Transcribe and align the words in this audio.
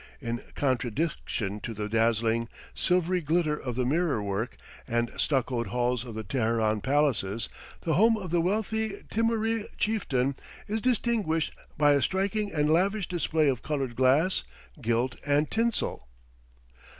In 0.19 0.41
contradistinction 0.55 1.59
to 1.59 1.75
the 1.75 1.87
dazzling, 1.87 2.49
silvery 2.73 3.21
glitter 3.21 3.55
of 3.55 3.75
the 3.75 3.85
mirror 3.85 4.19
work 4.19 4.57
and 4.87 5.11
stuccoed 5.21 5.67
halls 5.67 6.03
of 6.03 6.15
the 6.15 6.23
Teheran 6.23 6.81
palaces, 6.81 7.49
the 7.81 7.93
home 7.93 8.17
of 8.17 8.31
the 8.31 8.41
wealthy 8.41 9.03
Timuree 9.11 9.67
Chieftain 9.77 10.33
is 10.67 10.81
distinguished 10.81 11.53
by 11.77 11.91
a 11.91 12.01
striking 12.01 12.51
and 12.51 12.71
lavish 12.73 13.07
display 13.07 13.47
of 13.47 13.61
colored 13.61 13.95
glass, 13.95 14.43
gilt, 14.81 15.17
and 15.23 15.51
tinsel. 15.51 16.07